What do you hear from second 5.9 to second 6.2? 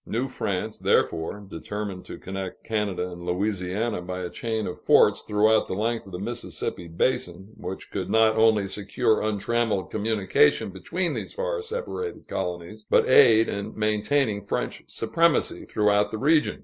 of the